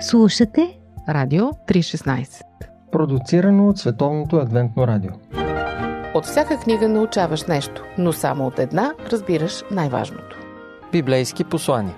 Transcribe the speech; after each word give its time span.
Слушате 0.00 0.78
Радио 1.08 1.44
316 1.44 2.42
Продуцирано 2.92 3.68
от 3.68 3.78
Световното 3.78 4.36
адвентно 4.36 4.86
радио. 4.86 5.10
От 6.14 6.24
всяка 6.24 6.58
книга 6.58 6.88
научаваш 6.88 7.44
нещо, 7.44 7.84
но 7.98 8.12
само 8.12 8.46
от 8.46 8.58
една 8.58 8.92
разбираш 9.12 9.62
най-важното. 9.70 10.38
Библейски 10.92 11.44
послания. 11.44 11.94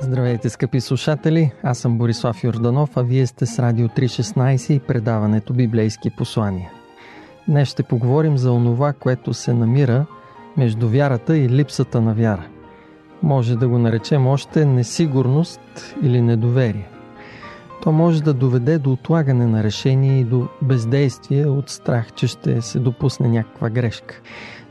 Здравейте, 0.00 0.48
скъпи 0.48 0.80
слушатели! 0.80 1.52
Аз 1.62 1.78
съм 1.78 1.98
Борислав 1.98 2.44
Йорданов, 2.44 2.96
а 2.96 3.02
вие 3.02 3.26
сте 3.26 3.46
с 3.46 3.58
Радио 3.58 3.88
316 3.88 4.72
и 4.72 4.80
предаването 4.80 5.52
Библейски 5.52 6.10
послания. 6.10 6.70
Днес 7.48 7.68
ще 7.68 7.82
поговорим 7.82 8.38
за 8.38 8.52
онова, 8.52 8.92
което 8.92 9.34
се 9.34 9.54
намира 9.54 10.06
между 10.56 10.88
вярата 10.88 11.38
и 11.38 11.48
липсата 11.48 12.00
на 12.00 12.14
вяра. 12.14 12.46
Може 13.22 13.56
да 13.56 13.68
го 13.68 13.78
наречем 13.78 14.26
още 14.26 14.64
несигурност 14.64 15.60
или 16.02 16.20
недоверие. 16.20 16.88
То 17.82 17.92
може 17.92 18.22
да 18.22 18.34
доведе 18.34 18.78
до 18.78 18.92
отлагане 18.92 19.46
на 19.46 19.64
решение 19.64 20.20
и 20.20 20.24
до 20.24 20.48
бездействие 20.62 21.46
от 21.46 21.70
страх, 21.70 22.12
че 22.12 22.26
ще 22.26 22.62
се 22.62 22.78
допусне 22.78 23.28
някаква 23.28 23.70
грешка. 23.70 24.20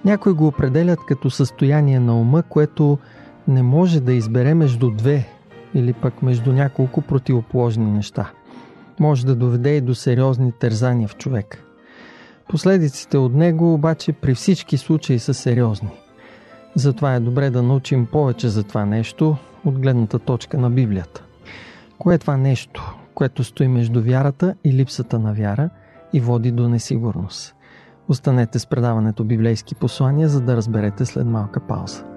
Някои 0.05 0.33
го 0.33 0.47
определят 0.47 0.99
като 1.07 1.29
състояние 1.29 1.99
на 1.99 2.19
ума, 2.19 2.43
което 2.43 2.97
не 3.47 3.63
може 3.63 3.99
да 3.99 4.13
избере 4.13 4.53
между 4.53 4.89
две 4.89 5.27
или 5.73 5.93
пък 5.93 6.21
между 6.21 6.53
няколко 6.53 7.01
противоположни 7.01 7.91
неща. 7.91 8.31
Може 8.99 9.25
да 9.25 9.35
доведе 9.35 9.75
и 9.75 9.81
до 9.81 9.95
сериозни 9.95 10.51
тързания 10.51 11.07
в 11.07 11.17
човека. 11.17 11.57
Последиците 12.49 13.17
от 13.17 13.33
него 13.33 13.73
обаче 13.73 14.13
при 14.13 14.35
всички 14.35 14.77
случаи 14.77 15.19
са 15.19 15.33
сериозни. 15.33 15.89
Затова 16.79 17.15
е 17.15 17.19
добре 17.19 17.49
да 17.49 17.63
научим 17.63 18.05
повече 18.05 18.49
за 18.49 18.63
това 18.63 18.85
нещо 18.85 19.37
от 19.65 19.79
гледната 19.79 20.19
точка 20.19 20.57
на 20.57 20.69
Библията. 20.69 21.23
Кое 21.97 22.15
е 22.15 22.17
това 22.17 22.37
нещо, 22.37 22.95
което 23.13 23.43
стои 23.43 23.67
между 23.67 24.03
вярата 24.03 24.55
и 24.63 24.73
липсата 24.73 25.19
на 25.19 25.33
вяра 25.33 25.69
и 26.13 26.19
води 26.19 26.51
до 26.51 26.69
несигурност? 26.69 27.55
Останете 28.07 28.59
с 28.59 28.67
предаването 28.67 29.23
библейски 29.23 29.75
послания, 29.75 30.29
за 30.29 30.41
да 30.41 30.55
разберете 30.55 31.05
след 31.05 31.27
малка 31.27 31.59
пауза. 31.59 32.08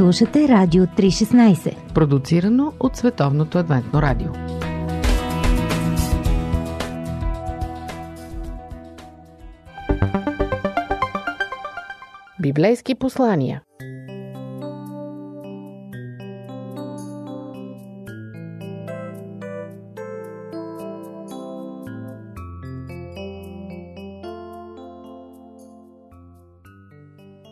Слушате 0.00 0.48
Радио 0.48 0.84
316 0.84 1.92
Продуцирано 1.94 2.72
от 2.80 2.96
Световното 2.96 3.58
адвентно 3.58 4.02
радио. 4.02 4.28
Библейски 12.42 12.94
послания 12.94 13.62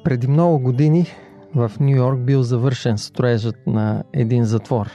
Преди 0.05 0.29
много 0.29 0.59
години 0.59 1.07
в 1.55 1.73
Нью 1.81 1.97
Йорк 1.97 2.21
бил 2.21 2.43
завършен 2.43 2.99
строежът 2.99 3.67
на 3.67 4.03
един 4.13 4.45
затвор. 4.45 4.91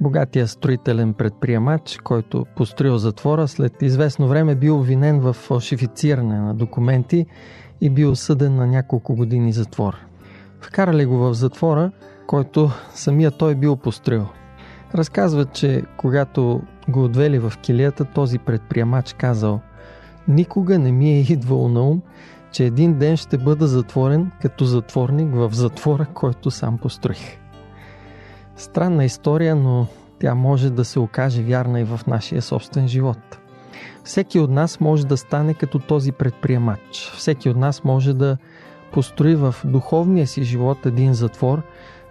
Богатия 0.00 0.48
строителен 0.48 1.14
предприемач, 1.14 1.98
който 2.04 2.46
построил 2.56 2.98
затвора, 2.98 3.48
след 3.48 3.82
известно 3.82 4.28
време 4.28 4.54
бил 4.54 4.78
обвинен 4.78 5.20
в 5.20 5.32
фалшифициране 5.32 6.38
на 6.38 6.54
документи 6.54 7.26
и 7.80 7.90
бил 7.90 8.16
съден 8.16 8.56
на 8.56 8.66
няколко 8.66 9.14
години 9.14 9.52
затвор. 9.52 9.96
Вкарали 10.60 11.04
го 11.04 11.16
в 11.16 11.34
затвора, 11.34 11.90
който 12.26 12.70
самия 12.94 13.30
той 13.30 13.54
бил 13.54 13.76
построил. 13.76 14.26
Разказват, 14.94 15.52
че 15.52 15.82
когато 15.96 16.62
го 16.88 17.04
отвели 17.04 17.38
в 17.38 17.52
килията, 17.62 18.04
този 18.04 18.38
предприемач 18.38 19.12
казал 19.12 19.60
Никога 20.28 20.78
не 20.78 20.92
ми 20.92 21.10
е 21.10 21.20
идвало 21.20 21.68
на 21.68 21.82
ум, 21.82 22.02
че 22.52 22.64
един 22.64 22.98
ден 22.98 23.16
ще 23.16 23.38
бъда 23.38 23.66
затворен 23.66 24.30
като 24.42 24.64
затворник 24.64 25.34
в 25.34 25.50
затвора, 25.52 26.06
който 26.14 26.50
сам 26.50 26.78
построих. 26.78 27.38
Странна 28.56 29.04
история, 29.04 29.56
но 29.56 29.86
тя 30.20 30.34
може 30.34 30.70
да 30.70 30.84
се 30.84 30.98
окаже 30.98 31.42
вярна 31.42 31.80
и 31.80 31.84
в 31.84 32.00
нашия 32.06 32.42
собствен 32.42 32.88
живот. 32.88 33.38
Всеки 34.04 34.38
от 34.38 34.50
нас 34.50 34.80
може 34.80 35.06
да 35.06 35.16
стане 35.16 35.54
като 35.54 35.78
този 35.78 36.12
предприемач. 36.12 37.12
Всеки 37.16 37.48
от 37.48 37.56
нас 37.56 37.84
може 37.84 38.14
да 38.14 38.36
построи 38.92 39.34
в 39.34 39.54
духовния 39.64 40.26
си 40.26 40.42
живот 40.42 40.86
един 40.86 41.14
затвор, 41.14 41.62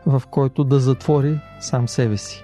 в 0.05 0.23
който 0.31 0.63
да 0.63 0.79
затвори 0.79 1.39
сам 1.59 1.87
себе 1.87 2.17
си. 2.17 2.43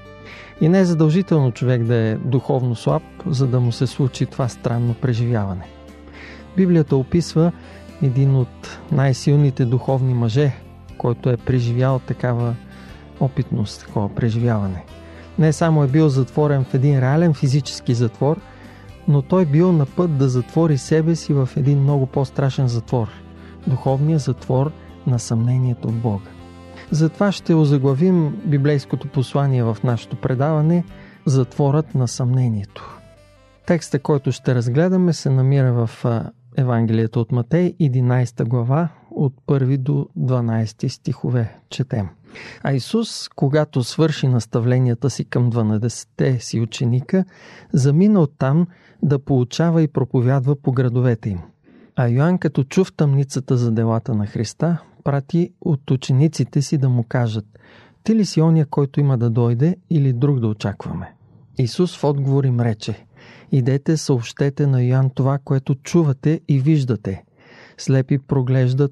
И 0.61 0.69
не 0.69 0.79
е 0.79 0.85
задължително 0.85 1.51
човек 1.51 1.83
да 1.83 1.95
е 1.95 2.15
духовно 2.15 2.75
слаб, 2.75 3.03
за 3.25 3.47
да 3.47 3.59
му 3.59 3.71
се 3.71 3.87
случи 3.87 4.25
това 4.25 4.47
странно 4.47 4.93
преживяване. 4.93 5.67
Библията 6.57 6.95
описва 6.95 7.51
един 8.03 8.35
от 8.35 8.79
най-силните 8.91 9.65
духовни 9.65 10.13
мъже, 10.13 10.53
който 10.97 11.29
е 11.29 11.37
преживял 11.37 11.99
такава 11.99 12.55
опитност, 13.19 13.85
такова 13.85 14.15
преживяване. 14.15 14.83
Не 15.39 15.53
само 15.53 15.83
е 15.83 15.87
бил 15.87 16.09
затворен 16.09 16.63
в 16.63 16.73
един 16.73 16.99
реален 16.99 17.33
физически 17.33 17.93
затвор, 17.93 18.41
но 19.07 19.21
той 19.21 19.45
бил 19.45 19.71
на 19.71 19.85
път 19.85 20.17
да 20.17 20.29
затвори 20.29 20.77
себе 20.77 21.15
си 21.15 21.33
в 21.33 21.49
един 21.57 21.81
много 21.81 22.05
по-страшен 22.05 22.67
затвор– 22.67 23.07
духовния 23.67 24.19
затвор 24.19 24.71
на 25.07 25.19
съмнението 25.19 25.87
в 25.87 25.93
Бога. 25.93 26.29
Затова 26.91 27.31
ще 27.31 27.53
озаглавим 27.53 28.41
библейското 28.45 29.07
послание 29.07 29.63
в 29.63 29.77
нашето 29.83 30.15
предаване– 30.15 30.83
Затворът 31.25 31.95
на 31.95 32.07
съмнението. 32.07 32.99
Текста, 33.65 33.99
който 33.99 34.31
ще 34.31 34.55
разгледаме, 34.55 35.13
се 35.13 35.29
намира 35.29 35.73
в 35.73 36.05
Евангелието 36.57 37.21
от 37.21 37.31
Матей, 37.31 37.73
11 37.81 38.47
глава, 38.47 38.89
от 39.11 39.33
1 39.47 39.77
до 39.77 40.07
12 40.17 40.87
стихове 40.87 41.55
четем. 41.69 42.09
А 42.63 42.73
Исус, 42.73 43.29
когато 43.35 43.83
свърши 43.83 44.27
наставленията 44.27 45.09
си 45.09 45.25
към 45.25 45.51
12-те 45.51 46.39
си 46.39 46.59
ученика, 46.59 47.25
замина 47.73 48.21
оттам 48.21 48.67
да 49.03 49.19
получава 49.19 49.81
и 49.81 49.87
проповядва 49.87 50.55
по 50.55 50.71
градовете 50.71 51.29
им. 51.29 51.39
А 51.95 52.07
Йоанн, 52.07 52.37
като 52.37 52.63
чу 52.63 52.83
в 52.83 52.93
тъмницата 52.93 53.57
за 53.57 53.71
делата 53.71 54.15
на 54.15 54.25
Христа, 54.25 54.77
прати 55.03 55.53
от 55.61 55.91
учениците 55.91 56.61
си 56.61 56.77
да 56.77 56.89
му 56.89 57.03
кажат 57.03 57.45
«Ти 58.03 58.15
ли 58.15 58.25
си 58.25 58.41
оня, 58.41 58.65
който 58.65 58.99
има 58.99 59.17
да 59.17 59.29
дойде 59.29 59.75
или 59.89 60.13
друг 60.13 60.39
да 60.39 60.47
очакваме?» 60.47 61.13
Исус 61.57 61.97
в 61.97 62.03
отговор 62.03 62.43
им 62.43 62.59
рече 62.59 63.05
Идете, 63.51 63.97
съобщете 63.97 64.67
на 64.67 64.83
Йоан 64.83 65.09
това, 65.09 65.37
което 65.37 65.75
чувате 65.75 66.41
и 66.47 66.59
виждате. 66.59 67.23
Слепи 67.77 68.17
проглеждат, 68.17 68.91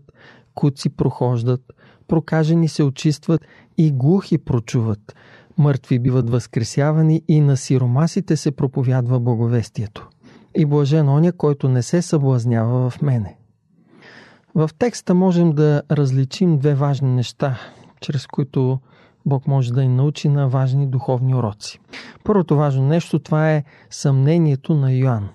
куци 0.56 0.90
прохождат, 0.90 1.74
прокажени 2.08 2.68
се 2.68 2.84
очистват 2.84 3.42
и 3.78 3.92
глухи 3.92 4.38
прочуват. 4.38 5.16
Мъртви 5.58 6.00
биват 6.00 6.30
възкресявани 6.30 7.22
и 7.28 7.42
на 7.42 7.58
сиромасите 7.58 8.38
се 8.38 8.52
проповядва 8.52 9.20
благовестието. 9.20 10.10
И 10.56 10.66
блажен 10.66 11.10
оня, 11.10 11.32
който 11.32 11.70
не 11.70 11.84
се 11.84 12.02
съблазнява 12.02 12.90
в 12.90 13.02
мене. 13.02 13.38
В 14.56 14.70
текста 14.80 15.14
можем 15.14 15.52
да 15.52 15.82
различим 15.92 16.58
две 16.58 16.76
важни 16.76 17.10
неща, 17.10 17.60
чрез 18.02 18.28
които 18.28 18.80
Бог 19.30 19.48
може 19.48 19.74
да 19.74 19.82
ни 19.82 19.88
научи 19.88 20.30
на 20.30 20.48
важни 20.48 20.88
духовни 20.88 21.36
уроци. 21.36 21.80
Първото 22.24 22.56
важно 22.56 22.88
нещо 22.88 23.20
това 23.20 23.52
е 23.52 23.64
съмнението 23.90 24.76
на 24.76 24.92
Йоанн. 24.92 25.30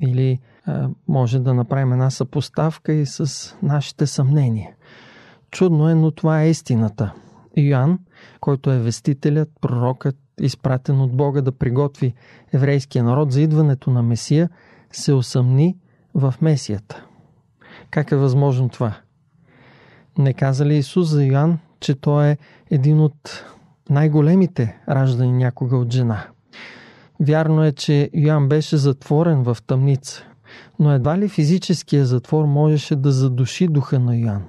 Или 0.00 0.38
а, 0.66 0.88
може 1.08 1.38
да 1.38 1.54
направим 1.54 1.92
една 1.92 2.10
съпоставка 2.10 2.92
и 2.92 3.06
с 3.06 3.54
нашите 3.62 4.06
съмнения. 4.06 4.70
Чудно 5.50 5.88
е, 5.88 5.94
но 5.94 6.10
това 6.10 6.42
е 6.42 6.50
истината. 6.50 7.12
Йоанн, 7.56 7.98
който 8.40 8.70
е 8.70 8.78
вестителят, 8.78 9.48
пророкът, 9.60 10.16
изпратен 10.40 11.00
от 11.00 11.16
Бога 11.16 11.40
да 11.40 11.52
приготви 11.52 12.14
еврейския 12.52 13.04
народ 13.04 13.32
за 13.32 13.40
идването 13.40 13.90
на 13.90 14.02
Месия, 14.02 14.50
се 14.92 15.12
усъмни 15.12 15.76
в 16.14 16.34
Месията. 16.40 17.04
Как 17.90 18.12
е 18.12 18.16
възможно 18.16 18.68
това? 18.68 18.96
Не 20.18 20.32
каза 20.32 20.66
ли 20.66 20.76
Исус 20.76 21.08
за 21.08 21.24
Йоанн, 21.24 21.58
че 21.80 21.94
той 21.94 22.28
е 22.28 22.38
един 22.70 23.00
от 23.00 23.44
най-големите 23.90 24.78
раждани 24.88 25.32
някога 25.32 25.76
от 25.76 25.92
жена. 25.92 26.24
Вярно 27.20 27.64
е, 27.64 27.72
че 27.72 28.10
Йоан 28.14 28.48
беше 28.48 28.76
затворен 28.76 29.42
в 29.42 29.56
тъмница, 29.66 30.24
но 30.78 30.92
едва 30.92 31.18
ли 31.18 31.28
физическия 31.28 32.06
затвор 32.06 32.44
можеше 32.44 32.96
да 32.96 33.12
задуши 33.12 33.68
духа 33.68 33.98
на 33.98 34.16
Йоан. 34.16 34.44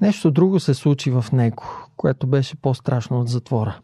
Нещо 0.00 0.30
друго 0.30 0.60
се 0.60 0.74
случи 0.74 1.10
в 1.10 1.24
него, 1.32 1.62
което 1.96 2.26
беше 2.26 2.56
по-страшно 2.56 3.20
от 3.20 3.28
затвора. 3.28 3.78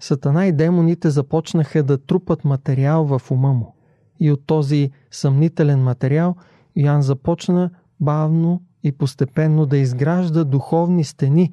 Сатана 0.00 0.46
и 0.46 0.52
демоните 0.52 1.10
започнаха 1.10 1.82
да 1.82 1.98
трупат 1.98 2.44
материал 2.44 3.04
в 3.04 3.30
ума 3.30 3.52
му. 3.52 3.74
И 4.20 4.32
от 4.32 4.46
този 4.46 4.90
съмнителен 5.10 5.82
материал 5.82 6.36
Йоан 6.76 7.02
започна 7.02 7.70
бавно 8.00 8.62
и 8.82 8.92
постепенно 8.92 9.66
да 9.66 9.76
изгражда 9.76 10.44
духовни 10.44 11.04
стени 11.04 11.52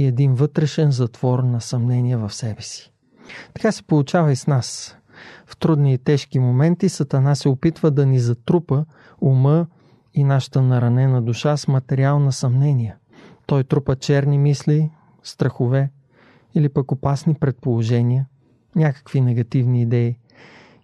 и 0.00 0.06
един 0.06 0.34
вътрешен 0.34 0.90
затвор 0.90 1.38
на 1.38 1.60
съмнение 1.60 2.16
в 2.16 2.32
себе 2.32 2.62
си. 2.62 2.92
Така 3.54 3.72
се 3.72 3.82
получава 3.82 4.32
и 4.32 4.36
с 4.36 4.46
нас. 4.46 4.96
В 5.46 5.56
трудни 5.56 5.94
и 5.94 5.98
тежки 5.98 6.38
моменти 6.38 6.88
Сатана 6.88 7.34
се 7.34 7.48
опитва 7.48 7.90
да 7.90 8.06
ни 8.06 8.18
затрупа 8.18 8.84
ума 9.20 9.66
и 10.14 10.24
нашата 10.24 10.62
наранена 10.62 11.22
душа 11.22 11.56
с 11.56 11.68
материал 11.68 12.18
на 12.18 12.32
съмнение. 12.32 12.96
Той 13.46 13.64
трупа 13.64 13.96
черни 13.96 14.38
мисли, 14.38 14.90
страхове 15.22 15.90
или 16.54 16.68
пък 16.68 16.92
опасни 16.92 17.34
предположения, 17.34 18.26
някакви 18.76 19.20
негативни 19.20 19.82
идеи. 19.82 20.16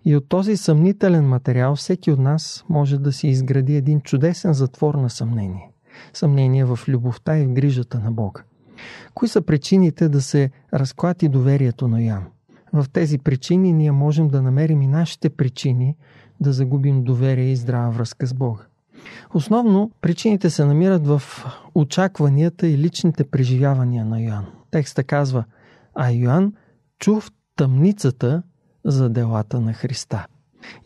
И 0.05 0.17
от 0.17 0.29
този 0.29 0.57
съмнителен 0.57 1.29
материал 1.29 1.77
всеки 1.77 2.11
от 2.11 2.19
нас 2.19 2.65
може 2.69 2.99
да 2.99 3.13
си 3.13 3.29
изгради 3.29 3.77
един 3.77 4.01
чудесен 4.01 4.53
затвор 4.53 4.95
на 4.95 5.11
съмнение. 5.11 5.71
Съмнение 6.13 6.65
в 6.65 6.79
любовта 6.89 7.39
и 7.39 7.47
в 7.47 7.53
грижата 7.53 7.99
на 7.99 8.13
Бога. 8.13 8.43
Кои 9.15 9.29
са 9.29 9.43
причините 9.43 10.09
да 10.09 10.21
се 10.21 10.51
разклати 10.75 11.29
доверието 11.29 11.89
на 11.89 12.03
Ян? 12.03 12.25
В 12.73 12.87
тези 12.93 13.19
причини 13.19 13.73
ние 13.73 13.93
можем 13.93 14.29
да 14.29 14.43
намерим 14.43 14.83
и 14.83 14.87
нашите 14.87 15.31
причини 15.31 15.97
да 16.41 16.53
загубим 16.53 17.05
доверие 17.05 17.53
и 17.53 17.57
здрава 17.57 17.91
връзка 17.91 18.27
с 18.27 18.35
Бога. 18.35 18.63
Основно 19.35 19.91
причините 20.01 20.51
се 20.51 20.65
намират 20.65 21.07
в 21.07 21.23
очакванията 21.75 22.67
и 22.67 22.79
личните 22.79 23.25
преживявания 23.25 24.05
на 24.05 24.21
Йоан. 24.21 24.47
Текста 24.71 25.05
казва, 25.05 25.45
а 25.95 26.11
Йоан 26.11 26.53
чу 26.99 27.21
в 27.21 27.31
тъмницата 27.57 28.43
за 28.85 29.09
делата 29.09 29.61
на 29.61 29.73
Христа. 29.73 30.27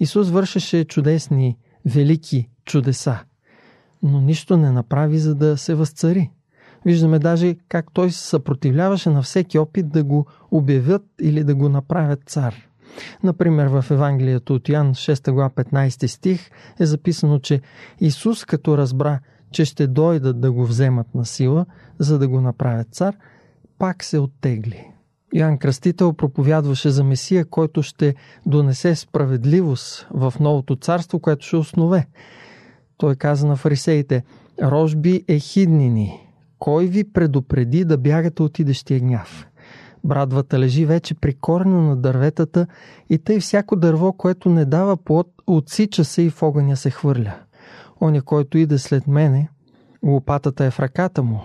Исус 0.01 0.31
вършеше 0.31 0.85
чудесни, 0.85 1.59
велики 1.85 2.49
чудеса, 2.65 3.19
но 4.03 4.21
нищо 4.21 4.57
не 4.57 4.71
направи, 4.71 5.19
за 5.19 5.35
да 5.35 5.57
се 5.57 5.75
възцари. 5.75 6.31
Виждаме 6.85 7.19
даже 7.19 7.57
как 7.69 7.87
той 7.93 8.11
се 8.11 8.27
съпротивляваше 8.27 9.11
на 9.11 9.23
всеки 9.23 9.59
опит 9.59 9.89
да 9.89 10.05
го 10.05 10.27
обявят 10.51 11.03
или 11.21 11.45
да 11.45 11.55
го 11.55 11.69
направят 11.69 12.21
цар. 12.27 12.55
Например, 13.23 13.67
в 13.67 13.85
Евангелието 13.91 14.55
от 14.55 14.69
Ян 14.69 14.95
6 14.95 15.33
глава 15.33 15.51
15 15.51 16.07
стих 16.07 16.51
е 16.81 16.87
записано, 16.87 17.39
че 17.39 17.61
Исус 18.01 18.45
като 18.45 18.79
разбра, 18.79 19.21
че 19.51 19.65
ще 19.65 19.87
дойдат 19.87 20.41
да 20.41 20.53
го 20.53 20.67
вземат 20.67 21.15
на 21.15 21.27
сила, 21.27 21.67
за 21.99 22.19
да 22.19 22.29
го 22.29 22.41
направят 22.41 22.89
цар, 22.93 23.17
пак 23.79 24.05
се 24.05 24.19
оттегли. 24.19 24.87
Йоанн 25.35 25.59
Кръстител 25.59 26.13
проповядваше 26.13 26.91
за 26.91 27.05
Месия, 27.05 27.45
който 27.45 27.83
ще 27.83 28.15
донесе 28.47 28.95
справедливост 28.95 30.07
в 30.11 30.35
новото 30.41 30.77
царство, 30.77 31.21
което 31.21 31.47
ще 31.47 31.57
основе. 31.57 32.07
Той 32.97 33.17
каза 33.17 33.47
на 33.47 33.57
фарисеите, 33.57 34.25
рожби 34.63 35.25
е 35.29 35.39
хиднини, 35.39 36.30
кой 36.61 36.87
ви 36.87 37.13
предупреди 37.13 37.85
да 37.85 37.99
бягате 37.99 38.43
от 38.43 38.59
идещия 38.59 39.01
гняв? 39.01 39.47
Брадвата 40.05 40.59
лежи 40.59 40.87
вече 40.87 41.15
при 41.15 41.35
корена 41.35 41.83
на 41.83 41.97
дърветата 41.97 42.67
и 43.11 43.19
тъй 43.19 43.41
всяко 43.41 43.77
дърво, 43.77 44.13
което 44.13 44.51
не 44.51 44.65
дава 44.65 44.97
плод, 44.97 45.27
отсича 45.47 46.05
се 46.05 46.23
и 46.23 46.31
в 46.31 46.43
огъня 46.43 46.77
се 46.77 46.91
хвърля. 46.91 47.35
Оня, 48.03 48.23
който 48.23 48.59
иде 48.59 48.79
след 48.79 49.07
мене, 49.07 49.49
лопатата 50.03 50.65
е 50.65 50.71
в 50.71 50.81
ръката 50.81 51.23
му, 51.23 51.41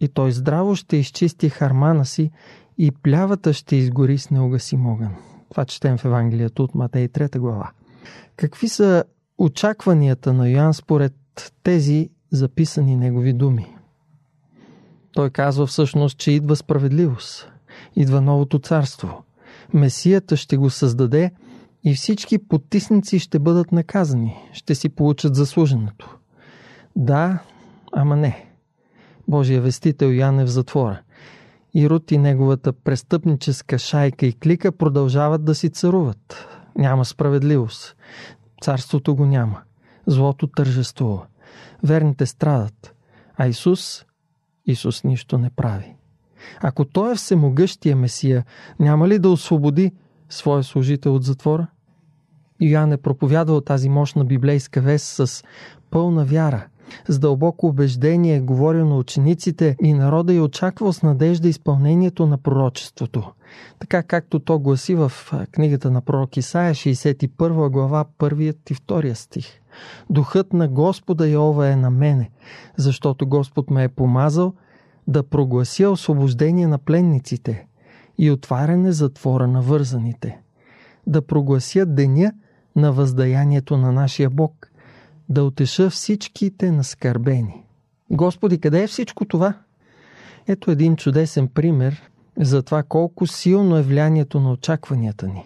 и 0.00 0.08
той 0.08 0.32
здраво 0.32 0.76
ще 0.76 0.96
изчисти 0.96 1.48
хармана 1.48 2.04
си 2.04 2.30
и 2.78 2.90
плявата 2.90 3.52
ще 3.52 3.76
изгори 3.76 4.18
с 4.18 4.30
неугасим 4.30 4.86
огън. 4.86 5.14
Това 5.50 5.64
четем 5.64 5.98
в 5.98 6.04
Евангелието 6.04 6.64
от 6.64 6.74
Матей 6.74 7.08
3 7.08 7.38
глава. 7.38 7.70
Какви 8.36 8.68
са 8.68 9.04
очакванията 9.38 10.32
на 10.32 10.48
Йоан 10.48 10.74
според 10.74 11.14
тези 11.62 12.10
записани 12.30 12.96
негови 12.96 13.32
думи? 13.32 13.76
Той 15.12 15.30
казва 15.30 15.66
всъщност, 15.66 16.18
че 16.18 16.30
идва 16.30 16.56
справедливост. 16.56 17.52
Идва 17.96 18.20
новото 18.20 18.58
царство. 18.58 19.24
Месията 19.74 20.36
ще 20.36 20.56
го 20.56 20.70
създаде 20.70 21.30
и 21.84 21.94
всички 21.94 22.38
потисници 22.38 23.18
ще 23.18 23.38
бъдат 23.38 23.72
наказани. 23.72 24.36
Ще 24.52 24.74
си 24.74 24.88
получат 24.88 25.34
заслуженото. 25.34 26.16
Да, 26.96 27.38
ама 27.92 28.16
не. 28.16 28.46
Божия 29.28 29.60
вестител 29.60 30.06
Ян 30.06 30.40
е 30.40 30.44
в 30.44 30.50
затвора. 30.50 31.00
И 31.74 31.90
Рут 31.90 32.10
и 32.10 32.18
неговата 32.18 32.72
престъпническа 32.72 33.78
шайка 33.78 34.26
и 34.26 34.32
клика 34.32 34.72
продължават 34.72 35.44
да 35.44 35.54
си 35.54 35.70
царуват. 35.70 36.48
Няма 36.78 37.04
справедливост. 37.04 37.96
Царството 38.62 39.16
го 39.16 39.26
няма. 39.26 39.60
Злото 40.06 40.46
тържествува. 40.46 41.26
Верните 41.84 42.26
страдат. 42.26 42.94
А 43.36 43.48
Исус 43.48 44.04
Исус 44.66 45.04
нищо 45.04 45.38
не 45.38 45.50
прави. 45.50 45.94
Ако 46.60 46.84
Той 46.84 47.12
е 47.12 47.14
всемогъщия 47.14 47.96
Месия, 47.96 48.44
няма 48.78 49.08
ли 49.08 49.18
да 49.18 49.30
освободи 49.30 49.92
своя 50.28 50.62
служител 50.62 51.14
от 51.14 51.24
затвора? 51.24 51.66
Йоан 52.60 52.92
е 52.92 52.96
проповядвал 52.96 53.60
тази 53.60 53.88
мощна 53.88 54.24
библейска 54.24 54.80
вест 54.80 55.06
с 55.06 55.44
пълна 55.90 56.24
вяра, 56.24 56.66
с 57.08 57.18
дълбоко 57.18 57.66
убеждение 57.66 58.36
е 58.36 58.40
говорил 58.40 58.86
на 58.86 58.96
учениците 58.96 59.76
и 59.82 59.92
народа 59.92 60.34
и 60.34 60.40
очаквал 60.40 60.92
с 60.92 61.02
надежда 61.02 61.48
изпълнението 61.48 62.26
на 62.26 62.38
пророчеството. 62.38 63.32
Така 63.78 64.02
както 64.02 64.38
то 64.38 64.58
гласи 64.58 64.94
в 64.94 65.12
книгата 65.52 65.90
на 65.90 66.00
пророк 66.00 66.36
Исаия, 66.36 66.74
61 66.74 67.68
глава, 67.68 68.04
1 68.18 68.54
и 68.70 68.74
2 68.74 69.14
стих. 69.14 69.59
Духът 70.10 70.52
на 70.52 70.68
Господа 70.68 71.28
Йова 71.28 71.68
е 71.68 71.76
на 71.76 71.90
мене, 71.90 72.30
защото 72.76 73.26
Господ 73.26 73.70
ме 73.70 73.84
е 73.84 73.88
помазал 73.88 74.54
да 75.06 75.22
проглася 75.22 75.90
освобождение 75.90 76.66
на 76.66 76.78
пленниците 76.78 77.66
и 78.18 78.30
отваряне 78.30 78.92
затвора 78.92 79.46
на 79.46 79.62
вързаните, 79.62 80.38
да 81.06 81.22
проглася 81.26 81.86
деня 81.86 82.32
на 82.76 82.92
въздаянието 82.92 83.76
на 83.76 83.92
нашия 83.92 84.30
Бог, 84.30 84.70
да 85.28 85.44
отеша 85.44 85.90
всичките 85.90 86.70
наскърбени. 86.70 87.64
Господи, 88.10 88.60
къде 88.60 88.82
е 88.82 88.86
всичко 88.86 89.24
това? 89.24 89.54
Ето 90.46 90.70
един 90.70 90.96
чудесен 90.96 91.48
пример 91.48 92.10
за 92.36 92.62
това 92.62 92.82
колко 92.82 93.26
силно 93.26 93.76
е 93.76 93.82
влиянието 93.82 94.40
на 94.40 94.52
очакванията 94.52 95.28
ни. 95.28 95.44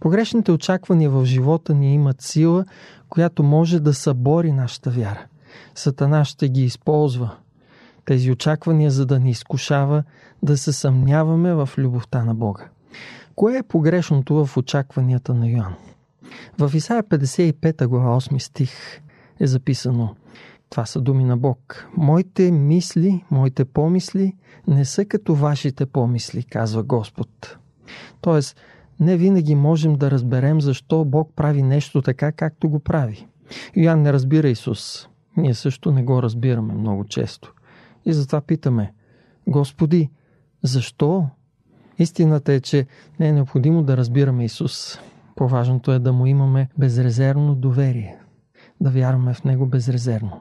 Погрешните 0.00 0.52
очаквания 0.52 1.10
в 1.10 1.24
живота 1.24 1.74
ни 1.74 1.94
имат 1.94 2.22
сила, 2.22 2.64
която 3.08 3.42
може 3.42 3.80
да 3.80 3.94
събори 3.94 4.52
нашата 4.52 4.90
вяра. 4.90 5.26
Сатана 5.74 6.24
ще 6.24 6.48
ги 6.48 6.64
използва. 6.64 7.36
Тези 8.04 8.30
очаквания, 8.30 8.90
за 8.90 9.06
да 9.06 9.18
ни 9.20 9.30
изкушава 9.30 10.04
да 10.42 10.58
се 10.58 10.72
съмняваме 10.72 11.54
в 11.54 11.70
любовта 11.78 12.24
на 12.24 12.34
Бога. 12.34 12.64
Кое 13.34 13.56
е 13.56 13.62
погрешното 13.62 14.46
в 14.46 14.56
очакванията 14.56 15.34
на 15.34 15.48
Йоан? 15.48 15.74
В 16.58 16.70
Исаия 16.74 17.02
55 17.02 17.86
глава 17.86 18.20
8 18.20 18.38
стих 18.38 19.00
е 19.40 19.46
записано 19.46 20.14
това 20.70 20.86
са 20.86 21.00
думи 21.00 21.24
на 21.24 21.36
Бог. 21.36 21.86
Моите 21.96 22.50
мисли, 22.50 23.24
моите 23.30 23.64
помисли 23.64 24.36
не 24.66 24.84
са 24.84 25.04
като 25.04 25.34
вашите 25.34 25.86
помисли, 25.86 26.42
казва 26.42 26.82
Господ. 26.82 27.56
Тоест, 28.20 28.56
не 29.00 29.16
винаги 29.16 29.54
можем 29.54 29.96
да 29.96 30.10
разберем 30.10 30.60
защо 30.60 31.04
Бог 31.04 31.32
прави 31.36 31.62
нещо 31.62 32.02
така, 32.02 32.32
както 32.32 32.68
го 32.68 32.78
прави. 32.78 33.26
Йоан 33.76 34.02
не 34.02 34.12
разбира 34.12 34.48
Исус. 34.48 35.08
Ние 35.36 35.54
също 35.54 35.90
не 35.90 36.02
го 36.02 36.22
разбираме 36.22 36.74
много 36.74 37.04
често. 37.04 37.54
И 38.04 38.12
затова 38.12 38.40
питаме, 38.40 38.92
Господи, 39.46 40.10
защо? 40.62 41.26
Истината 41.98 42.52
е, 42.52 42.60
че 42.60 42.86
не 43.20 43.28
е 43.28 43.32
необходимо 43.32 43.82
да 43.82 43.96
разбираме 43.96 44.44
Исус. 44.44 44.98
По-важното 45.36 45.92
е 45.92 45.98
да 45.98 46.12
му 46.12 46.26
имаме 46.26 46.68
безрезервно 46.78 47.54
доверие. 47.54 48.18
Да 48.80 48.90
вярваме 48.90 49.34
в 49.34 49.44
Него 49.44 49.66
безрезервно. 49.66 50.40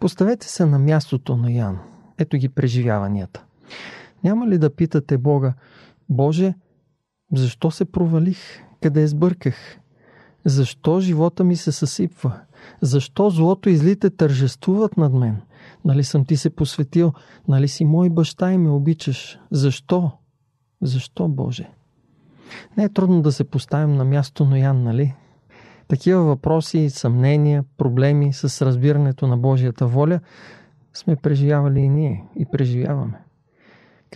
Поставете 0.00 0.48
се 0.48 0.66
на 0.66 0.78
мястото 0.78 1.36
на 1.36 1.52
Ян. 1.52 1.78
Ето 2.18 2.36
ги 2.36 2.48
преживяванията. 2.48 3.44
Няма 4.24 4.48
ли 4.48 4.58
да 4.58 4.74
питате 4.74 5.18
Бога, 5.18 5.54
Боже, 6.08 6.54
защо 7.34 7.70
се 7.70 7.84
провалих? 7.84 8.38
Къде 8.82 9.06
сбърках? 9.06 9.78
Защо 10.44 11.00
живота 11.00 11.44
ми 11.44 11.56
се 11.56 11.72
съсипва? 11.72 12.40
Защо 12.80 13.30
злото 13.30 13.68
и 13.68 13.76
злите 13.76 14.10
тържествуват 14.10 14.96
над 14.96 15.12
мен? 15.12 15.42
Нали 15.84 16.04
съм 16.04 16.24
ти 16.24 16.36
се 16.36 16.50
посветил? 16.50 17.12
Нали 17.48 17.68
си 17.68 17.84
мой 17.84 18.10
баща 18.10 18.52
и 18.52 18.58
ме 18.58 18.70
обичаш? 18.70 19.38
Защо? 19.50 20.10
Защо, 20.82 21.28
Боже? 21.28 21.70
Не 22.76 22.84
е 22.84 22.88
трудно 22.88 23.22
да 23.22 23.32
се 23.32 23.44
поставим 23.44 23.96
на 23.96 24.04
място 24.04 24.44
на 24.44 24.58
Ян, 24.58 24.82
нали? 24.82 25.14
Такива 25.88 26.22
въпроси, 26.22 26.90
съмнения, 26.90 27.64
проблеми 27.76 28.32
с 28.32 28.66
разбирането 28.66 29.26
на 29.26 29.36
Божията 29.36 29.86
воля 29.86 30.20
сме 30.94 31.16
преживявали 31.16 31.80
и 31.80 31.88
ние 31.88 32.24
и 32.36 32.46
преживяваме. 32.46 33.18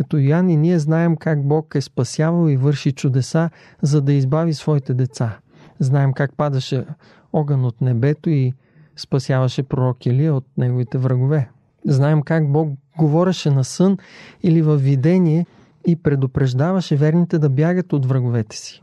Като 0.01 0.17
Йоан 0.17 0.51
и 0.51 0.57
ние 0.57 0.79
знаем 0.79 1.17
как 1.17 1.47
Бог 1.49 1.75
е 1.75 1.81
спасявал 1.81 2.49
и 2.49 2.57
върши 2.57 2.93
чудеса, 2.93 3.51
за 3.83 4.03
да 4.03 4.13
избави 4.13 4.55
своите 4.55 4.95
деца. 4.95 5.39
Знаем 5.79 6.13
как 6.13 6.37
падаше 6.37 6.87
огън 7.33 7.65
от 7.65 7.81
небето 7.81 8.31
и 8.31 8.53
спасяваше 8.97 9.63
пророк 9.63 10.07
Илия 10.07 10.35
от 10.35 10.47
неговите 10.57 10.99
врагове. 10.99 11.51
Знаем 11.87 12.23
как 12.23 12.53
Бог 12.53 12.69
говореше 12.99 13.51
на 13.51 13.65
сън 13.65 13.99
или 14.43 14.63
във 14.63 14.83
видение 14.83 15.47
и 15.87 15.97
предупреждаваше 15.97 16.97
верните 16.97 17.39
да 17.39 17.49
бягат 17.49 17.93
от 17.93 18.07
враговете 18.07 18.57
си. 18.57 18.83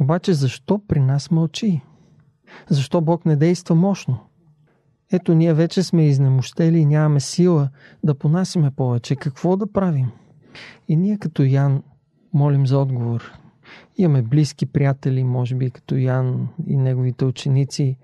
Обаче 0.00 0.32
защо 0.32 0.80
при 0.88 1.00
нас 1.00 1.30
мълчи? 1.30 1.80
Защо 2.68 3.00
Бог 3.00 3.26
не 3.26 3.36
действа 3.36 3.74
мощно? 3.74 4.18
Ето 5.12 5.34
ние 5.34 5.54
вече 5.54 5.82
сме 5.82 6.06
изнемощели 6.06 6.78
и 6.78 6.86
нямаме 6.86 7.20
сила 7.20 7.68
да 8.04 8.14
понасиме 8.14 8.70
повече. 8.70 9.16
Какво 9.16 9.56
да 9.56 9.72
правим? 9.72 10.10
И 10.88 10.96
ние 10.96 11.18
като 11.18 11.42
Ян 11.42 11.82
молим 12.32 12.66
за 12.66 12.78
отговор. 12.78 13.32
Имаме 13.96 14.22
близки 14.22 14.66
приятели, 14.66 15.24
може 15.24 15.54
би 15.54 15.70
като 15.70 15.96
Ян 15.96 16.48
и 16.66 16.76
неговите 16.76 17.24
ученици, 17.24 17.96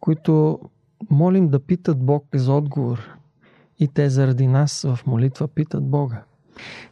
които 0.00 0.60
молим 1.10 1.48
да 1.48 1.60
питат 1.60 2.04
Бог 2.04 2.26
за 2.34 2.52
отговор. 2.52 3.16
И 3.78 3.88
те 3.88 4.10
заради 4.10 4.46
нас 4.46 4.82
в 4.82 5.06
молитва 5.06 5.48
питат 5.48 5.84
Бога. 5.84 6.22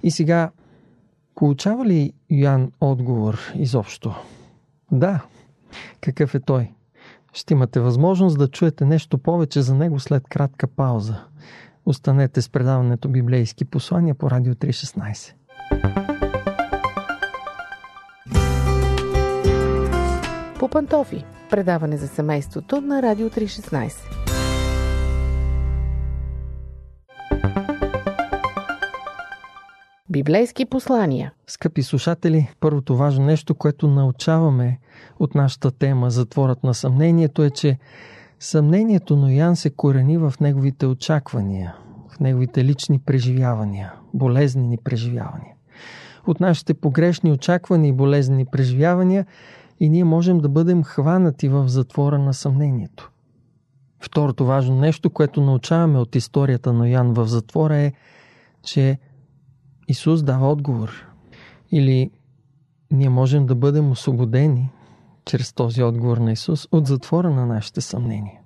И 0.03 0.11
сега, 0.11 0.51
получава 1.35 1.87
ли 1.87 2.13
Йоан 2.31 2.73
отговор 2.81 3.39
изобщо? 3.55 4.15
Да. 4.93 5.25
Какъв 6.01 6.35
е 6.35 6.41
той? 6.41 6.71
Ще 7.33 7.55
имате 7.55 7.81
възможност 7.81 8.39
да 8.39 8.49
чуете 8.49 8.85
нещо 8.85 9.19
повече 9.19 9.63
за 9.63 9.75
него 9.75 10.01
след 10.01 10.29
кратка 10.29 10.67
пауза. 10.67 11.25
Останете 11.87 12.43
с 12.43 12.49
предаването 12.49 13.09
Библейски 13.09 13.65
послания 13.65 14.15
по 14.15 14.31
Радио 14.31 14.55
316. 14.55 15.33
По 20.59 20.69
пантофи. 20.69 21.25
Предаване 21.51 21.97
за 21.97 22.09
семейството 22.09 22.81
на 22.81 23.03
Радио 23.03 23.31
316. 23.31 24.32
Библейски 30.13 30.65
послания. 30.65 31.33
Скъпи 31.47 31.83
слушатели, 31.83 32.51
първото 32.61 32.97
важно 32.97 33.25
нещо, 33.25 33.55
което 33.55 33.89
научаваме 33.89 34.79
от 35.19 35.35
нашата 35.35 35.71
тема 35.71 36.11
Затворът 36.11 36.65
на 36.65 36.75
съмнението 36.75 37.43
е, 37.43 37.51
че 37.51 37.79
съмнението 38.41 39.17
на 39.17 39.33
Ян 39.33 39.57
се 39.57 39.71
корени 39.71 40.19
в 40.19 40.35
неговите 40.41 40.87
очаквания, 40.87 41.75
в 42.09 42.21
неговите 42.21 42.65
лични 42.65 42.99
преживявания, 42.99 43.93
болезнени 44.15 44.79
преживявания. 44.85 45.55
От 46.27 46.41
нашите 46.41 46.75
погрешни 46.75 47.33
очаквания 47.33 47.89
и 47.89 47.93
болезнени 47.93 48.47
преживявания 48.47 49.27
и 49.81 49.89
ние 49.89 50.05
можем 50.05 50.39
да 50.39 50.49
бъдем 50.49 50.83
хванати 50.83 51.49
в 51.49 51.69
затвора 51.69 52.19
на 52.19 52.35
съмнението. 52.35 53.11
Второто 54.01 54.47
важно 54.47 54.77
нещо, 54.77 55.11
което 55.11 55.43
научаваме 55.43 55.99
от 55.99 56.17
историята 56.17 56.73
на 56.73 56.89
Ян 56.89 57.13
в 57.13 57.27
затвора 57.27 57.77
е, 57.77 57.93
че 58.63 58.99
Исус 59.89 60.23
дава 60.23 60.49
отговор. 60.49 61.07
Или 61.73 62.11
ние 62.91 63.09
можем 63.09 63.47
да 63.47 63.55
бъдем 63.55 63.91
освободени 63.91 64.71
чрез 65.25 65.53
този 65.53 65.83
отговор 65.83 66.19
на 66.19 66.33
Исус 66.33 66.69
от 66.73 66.87
затвора 66.87 67.31
на 67.31 67.47
нашите 67.47 67.81
съмнения. 67.81 68.39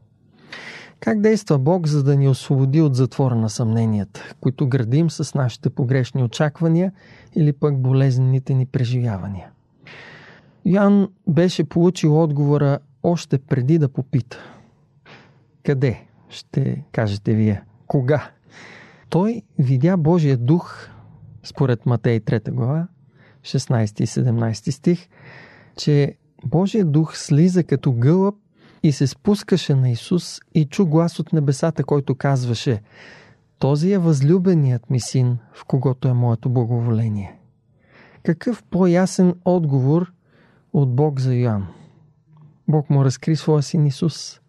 Как 1.00 1.20
действа 1.20 1.58
Бог, 1.58 1.86
за 1.86 2.02
да 2.02 2.16
ни 2.16 2.28
освободи 2.28 2.80
от 2.80 2.94
затвора 2.94 3.34
на 3.34 3.50
съмненията, 3.50 4.34
които 4.40 4.68
градим 4.68 5.10
с 5.10 5.34
нашите 5.34 5.70
погрешни 5.70 6.22
очаквания 6.22 6.92
или 7.34 7.52
пък 7.52 7.78
болезнените 7.78 8.54
ни 8.54 8.66
преживявания? 8.66 9.50
Ян 10.64 11.08
беше 11.28 11.64
получил 11.64 12.22
отговора 12.22 12.78
още 13.02 13.38
преди 13.38 13.78
да 13.78 13.88
попита. 13.88 14.38
Къде? 15.64 16.06
Ще 16.28 16.84
кажете 16.92 17.34
вие. 17.34 17.62
Кога? 17.86 18.30
Той 19.10 19.42
видя 19.58 19.96
Божия 19.96 20.36
дух 20.36 20.88
според 21.46 21.86
Матей 21.86 22.20
3 22.20 22.50
глава, 22.50 22.88
16 23.42 24.00
и 24.00 24.06
17 24.06 24.70
стих, 24.70 25.08
че 25.76 26.16
Божия 26.44 26.84
дух 26.84 27.16
слиза 27.16 27.64
като 27.64 27.92
гълъб 27.92 28.34
и 28.82 28.92
се 28.92 29.06
спускаше 29.06 29.74
на 29.74 29.90
Исус 29.90 30.40
и 30.54 30.64
чу 30.64 30.86
глас 30.86 31.20
от 31.20 31.32
небесата, 31.32 31.84
който 31.84 32.14
казваше 32.14 32.82
Този 33.58 33.92
е 33.92 33.98
възлюбеният 33.98 34.90
ми 34.90 35.00
син, 35.00 35.38
в 35.52 35.64
когото 35.64 36.08
е 36.08 36.12
моето 36.12 36.50
благоволение. 36.50 37.38
Какъв 38.22 38.62
по-ясен 38.70 39.34
отговор 39.44 40.12
от 40.72 40.96
Бог 40.96 41.20
за 41.20 41.34
Йоан? 41.34 41.66
Бог 42.68 42.90
му 42.90 43.04
разкри 43.04 43.36
своя 43.36 43.62
син 43.62 43.86
Исус. 43.86 44.40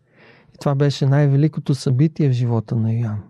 И 0.55 0.57
това 0.59 0.75
беше 0.75 1.05
най-великото 1.05 1.75
събитие 1.75 2.29
в 2.29 2.31
живота 2.31 2.75
на 2.75 2.93
Йоан. 2.93 3.23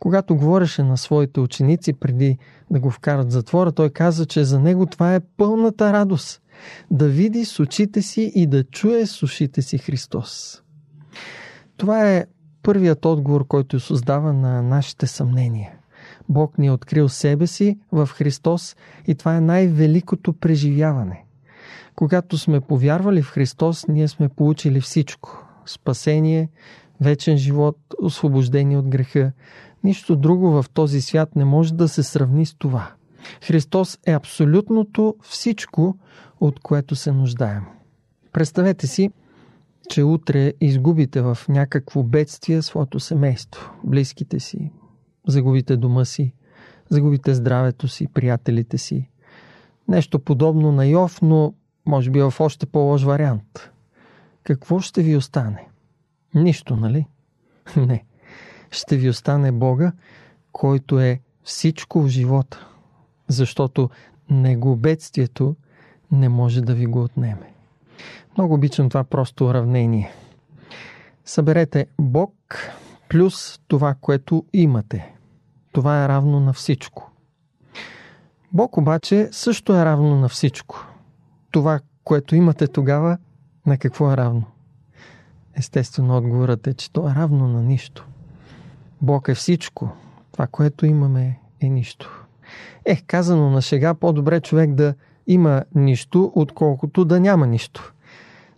Когато 0.00 0.36
говореше 0.36 0.82
на 0.82 0.96
своите 0.96 1.40
ученици 1.40 1.92
преди 1.92 2.38
да 2.70 2.80
го 2.80 2.90
вкарат 2.90 3.28
в 3.28 3.32
затвора, 3.32 3.72
той 3.72 3.90
каза, 3.90 4.26
че 4.26 4.44
за 4.44 4.60
него 4.60 4.86
това 4.86 5.14
е 5.14 5.20
пълната 5.20 5.92
радост. 5.92 6.42
Да 6.90 7.08
види 7.08 7.44
с 7.44 7.60
очите 7.60 8.02
си 8.02 8.32
и 8.34 8.46
да 8.46 8.64
чуе 8.64 9.06
с 9.06 9.22
ушите 9.22 9.62
си 9.62 9.78
Христос. 9.78 10.62
Това 11.76 12.10
е 12.10 12.24
първият 12.62 13.04
отговор, 13.04 13.46
който 13.46 13.80
създава 13.80 14.32
на 14.32 14.62
нашите 14.62 15.06
съмнения. 15.06 15.72
Бог 16.28 16.58
ни 16.58 16.66
е 16.66 16.70
открил 16.70 17.08
себе 17.08 17.46
си 17.46 17.78
в 17.92 18.06
Христос 18.06 18.76
и 19.06 19.14
това 19.14 19.36
е 19.36 19.40
най-великото 19.40 20.32
преживяване. 20.32 21.24
Когато 21.94 22.38
сме 22.38 22.60
повярвали 22.60 23.22
в 23.22 23.30
Христос, 23.30 23.88
ние 23.88 24.08
сме 24.08 24.28
получили 24.28 24.80
всичко. 24.80 25.46
Спасение, 25.66 26.48
вечен 27.00 27.36
живот, 27.36 27.78
освобождение 28.02 28.78
от 28.78 28.88
греха, 28.88 29.32
Нищо 29.84 30.16
друго 30.16 30.50
в 30.50 30.66
този 30.74 31.00
свят 31.00 31.36
не 31.36 31.44
може 31.44 31.74
да 31.74 31.88
се 31.88 32.02
сравни 32.02 32.46
с 32.46 32.54
това. 32.54 32.92
Христос 33.42 33.98
е 34.06 34.12
абсолютното 34.12 35.16
всичко, 35.22 35.96
от 36.40 36.60
което 36.60 36.96
се 36.96 37.12
нуждаем. 37.12 37.62
Представете 38.32 38.86
си, 38.86 39.10
че 39.88 40.02
утре 40.02 40.52
изгубите 40.60 41.20
в 41.20 41.38
някакво 41.48 42.02
бедствие 42.02 42.62
своето 42.62 43.00
семейство, 43.00 43.70
близките 43.84 44.40
си, 44.40 44.72
загубите 45.28 45.76
дома 45.76 46.04
си, 46.04 46.34
загубите 46.88 47.34
здравето 47.34 47.88
си, 47.88 48.06
приятелите 48.06 48.78
си. 48.78 49.08
Нещо 49.88 50.18
подобно 50.18 50.72
на 50.72 50.86
Йов, 50.86 51.22
но 51.22 51.54
може 51.86 52.10
би 52.10 52.20
в 52.20 52.34
още 52.40 52.66
по-лош 52.66 53.02
вариант. 53.02 53.70
Какво 54.42 54.80
ще 54.80 55.02
ви 55.02 55.16
остане? 55.16 55.68
Нищо, 56.34 56.76
нали? 56.76 57.06
Не 57.76 58.04
ще 58.70 58.96
ви 58.96 59.08
остане 59.08 59.52
Бога, 59.52 59.92
който 60.52 61.00
е 61.00 61.20
всичко 61.44 62.02
в 62.02 62.08
живота, 62.08 62.66
защото 63.28 63.90
него 64.30 64.76
бедствието 64.76 65.56
не 66.12 66.28
може 66.28 66.60
да 66.60 66.74
ви 66.74 66.86
го 66.86 67.02
отнеме. 67.02 67.52
Много 68.36 68.54
обичам 68.54 68.88
това 68.88 69.04
просто 69.04 69.46
уравнение. 69.46 70.12
Съберете 71.24 71.86
Бог 72.00 72.34
плюс 73.08 73.60
това, 73.68 73.94
което 74.00 74.44
имате. 74.52 75.14
Това 75.72 76.04
е 76.04 76.08
равно 76.08 76.40
на 76.40 76.52
всичко. 76.52 77.10
Бог 78.52 78.76
обаче 78.76 79.28
също 79.32 79.72
е 79.76 79.84
равно 79.84 80.16
на 80.16 80.28
всичко. 80.28 80.86
Това, 81.50 81.80
което 82.04 82.36
имате 82.36 82.66
тогава, 82.66 83.18
на 83.66 83.78
какво 83.78 84.12
е 84.12 84.16
равно? 84.16 84.44
Естествено, 85.54 86.16
отговорът 86.16 86.66
е, 86.66 86.74
че 86.74 86.92
то 86.92 87.08
е 87.08 87.14
равно 87.14 87.48
на 87.48 87.62
нищо. 87.62 88.06
Бог 89.02 89.28
е 89.28 89.34
всичко. 89.34 89.88
Това, 90.32 90.46
което 90.46 90.86
имаме, 90.86 91.38
е 91.60 91.68
нищо. 91.68 92.26
Ех, 92.84 93.02
казано 93.06 93.50
на 93.50 93.62
шега, 93.62 93.94
по-добре 93.94 94.40
човек 94.40 94.74
да 94.74 94.94
има 95.26 95.64
нищо, 95.74 96.32
отколкото 96.34 97.04
да 97.04 97.20
няма 97.20 97.46
нищо. 97.46 97.94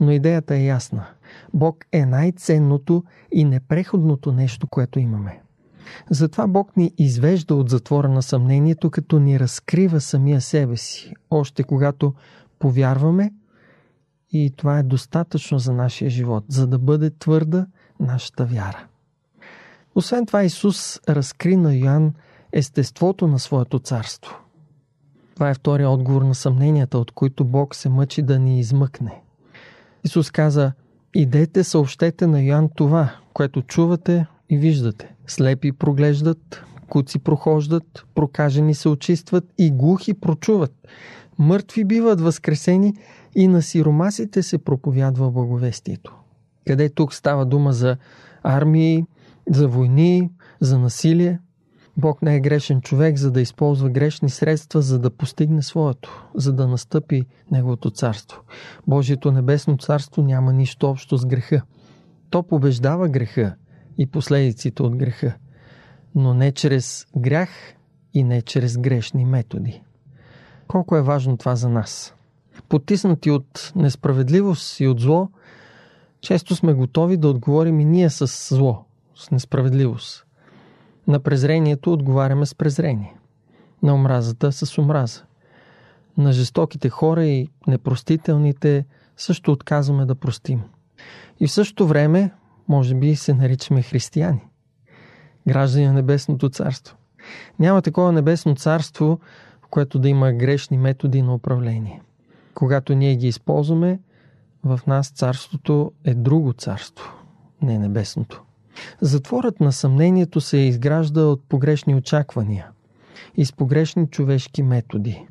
Но 0.00 0.10
идеята 0.10 0.54
е 0.54 0.64
ясна. 0.64 1.06
Бог 1.54 1.84
е 1.92 2.06
най-ценното 2.06 3.04
и 3.32 3.44
непреходното 3.44 4.32
нещо, 4.32 4.66
което 4.66 4.98
имаме. 4.98 5.40
Затова 6.10 6.46
Бог 6.46 6.76
ни 6.76 6.92
извежда 6.98 7.54
от 7.54 7.70
затвора 7.70 8.08
на 8.08 8.22
съмнението, 8.22 8.90
като 8.90 9.18
ни 9.18 9.40
разкрива 9.40 10.00
самия 10.00 10.40
себе 10.40 10.76
си, 10.76 11.12
още 11.30 11.62
когато 11.62 12.14
повярваме 12.58 13.32
и 14.30 14.52
това 14.56 14.78
е 14.78 14.82
достатъчно 14.82 15.58
за 15.58 15.72
нашия 15.72 16.10
живот, 16.10 16.44
за 16.48 16.66
да 16.66 16.78
бъде 16.78 17.10
твърда 17.10 17.66
нашата 18.00 18.44
вяра. 18.44 18.86
Освен 19.94 20.26
това 20.26 20.44
Исус 20.44 21.00
разкри 21.08 21.56
на 21.56 21.74
Йоан 21.74 22.12
естеството 22.52 23.26
на 23.26 23.38
своето 23.38 23.78
царство. 23.78 24.38
Това 25.34 25.50
е 25.50 25.54
втория 25.54 25.90
отговор 25.90 26.22
на 26.22 26.34
съмненията, 26.34 26.98
от 26.98 27.10
които 27.10 27.44
Бог 27.44 27.74
се 27.74 27.88
мъчи 27.88 28.22
да 28.22 28.38
ни 28.38 28.60
измъкне. 28.60 29.22
Исус 30.04 30.30
каза, 30.30 30.72
идете 31.14 31.64
съобщете 31.64 32.26
на 32.26 32.42
Йоан 32.42 32.68
това, 32.74 33.10
което 33.32 33.62
чувате 33.62 34.26
и 34.50 34.58
виждате. 34.58 35.14
Слепи 35.26 35.72
проглеждат, 35.72 36.64
куци 36.88 37.18
прохождат, 37.18 38.04
прокажени 38.14 38.74
се 38.74 38.88
очистват 38.88 39.44
и 39.58 39.70
глухи 39.70 40.14
прочуват. 40.14 40.88
Мъртви 41.38 41.84
биват 41.84 42.20
възкресени 42.20 42.94
и 43.34 43.48
на 43.48 43.62
сиромасите 43.62 44.42
се 44.42 44.58
проповядва 44.58 45.30
благовестието. 45.30 46.14
Къде 46.66 46.88
тук 46.88 47.14
става 47.14 47.46
дума 47.46 47.72
за 47.72 47.96
армии, 48.42 49.04
за 49.50 49.68
войни, 49.68 50.30
за 50.60 50.78
насилие? 50.78 51.40
Бог 51.96 52.22
не 52.22 52.36
е 52.36 52.40
грешен 52.40 52.80
човек, 52.80 53.16
за 53.16 53.30
да 53.30 53.40
използва 53.40 53.90
грешни 53.90 54.30
средства, 54.30 54.82
за 54.82 54.98
да 54.98 55.10
постигне 55.10 55.62
своето, 55.62 56.26
за 56.34 56.52
да 56.52 56.68
настъпи 56.68 57.26
Неговото 57.50 57.90
царство. 57.90 58.42
Божието 58.86 59.32
небесно 59.32 59.76
царство 59.76 60.22
няма 60.22 60.52
нищо 60.52 60.90
общо 60.90 61.16
с 61.16 61.26
греха. 61.26 61.62
То 62.30 62.42
побеждава 62.42 63.08
греха 63.08 63.54
и 63.98 64.06
последиците 64.06 64.82
от 64.82 64.96
греха, 64.96 65.34
но 66.14 66.34
не 66.34 66.52
чрез 66.52 67.06
грях 67.16 67.50
и 68.14 68.24
не 68.24 68.42
чрез 68.42 68.78
грешни 68.78 69.24
методи. 69.24 69.82
Колко 70.68 70.96
е 70.96 71.02
важно 71.02 71.36
това 71.36 71.56
за 71.56 71.68
нас? 71.68 72.14
Потиснати 72.68 73.30
от 73.30 73.72
несправедливост 73.76 74.80
и 74.80 74.88
от 74.88 75.00
зло, 75.00 75.28
често 76.20 76.54
сме 76.54 76.72
готови 76.72 77.16
да 77.16 77.28
отговорим 77.28 77.80
и 77.80 77.84
ние 77.84 78.10
с 78.10 78.54
зло, 78.56 78.84
с 79.22 79.30
несправедливост. 79.30 80.26
На 81.08 81.20
презрението 81.20 81.92
отговаряме 81.92 82.46
с 82.46 82.54
презрение. 82.54 83.14
На 83.82 83.94
омразата 83.94 84.52
с 84.52 84.78
омраза. 84.78 85.22
На 86.18 86.32
жестоките 86.32 86.88
хора 86.88 87.24
и 87.24 87.48
непростителните 87.66 88.86
също 89.16 89.52
отказваме 89.52 90.06
да 90.06 90.14
простим. 90.14 90.62
И 91.40 91.46
в 91.46 91.52
същото 91.52 91.86
време, 91.86 92.30
може 92.68 92.94
би, 92.94 93.16
се 93.16 93.34
наричаме 93.34 93.82
християни. 93.82 94.40
Граждани 95.48 95.86
на 95.86 95.92
Небесното 95.92 96.48
царство. 96.48 96.96
Няма 97.58 97.82
такова 97.82 98.12
Небесно 98.12 98.54
царство, 98.54 99.20
в 99.62 99.66
което 99.66 99.98
да 99.98 100.08
има 100.08 100.32
грешни 100.32 100.78
методи 100.78 101.22
на 101.22 101.34
управление. 101.34 102.02
Когато 102.54 102.94
ние 102.94 103.16
ги 103.16 103.28
използваме, 103.28 104.00
в 104.64 104.80
нас 104.86 105.08
царството 105.08 105.92
е 106.04 106.14
друго 106.14 106.52
царство, 106.52 107.12
не 107.62 107.78
небесното. 107.78 108.42
Затворът 109.00 109.60
на 109.60 109.72
съмнението 109.72 110.40
се 110.40 110.56
изгражда 110.56 111.20
от 111.20 111.42
погрешни 111.48 111.94
очаквания 111.94 112.70
и 113.36 113.44
с 113.44 113.52
погрешни 113.52 114.06
човешки 114.06 114.62
методи. 114.62 115.26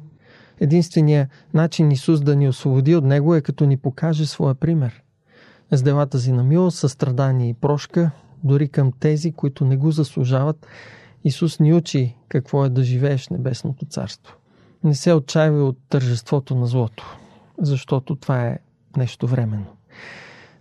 Единственият 0.60 1.30
начин 1.54 1.92
Исус 1.92 2.22
да 2.22 2.36
ни 2.36 2.50
освободи 2.50 2.96
от 2.96 3.04
Него 3.04 3.36
е 3.36 3.42
като 3.42 3.66
ни 3.66 3.78
покаже 3.78 4.26
своя 4.26 4.56
пример. 4.56 5.04
С 5.72 5.82
делата 5.82 6.20
си 6.20 6.32
на 6.32 6.44
милост, 6.44 6.78
състрадание 6.78 7.50
и 7.50 7.54
прошка, 7.54 8.12
дори 8.44 8.70
към 8.70 8.92
тези, 9.00 9.32
които 9.32 9.66
не 9.66 9.78
го 9.78 9.92
заслужават, 9.92 10.68
Исус 11.24 11.60
ни 11.60 11.74
учи 11.74 12.16
какво 12.30 12.66
е 12.66 12.70
да 12.70 12.84
живееш 12.84 13.28
в 13.28 13.30
Небесното 13.30 13.86
царство. 13.86 14.36
Не 14.84 14.96
се 14.96 15.14
отчаивай 15.14 15.62
от 15.62 15.78
тържеството 15.90 16.56
на 16.56 16.66
злото, 16.66 17.18
защото 17.62 18.16
това 18.16 18.48
е 18.48 18.60
нещо 18.98 19.28
временно. 19.28 19.76